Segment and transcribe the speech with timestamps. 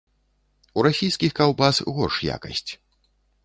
[0.77, 2.71] У расійскіх каўбас горш якасць.